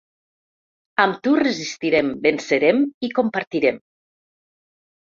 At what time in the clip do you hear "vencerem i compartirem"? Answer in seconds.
2.27-3.81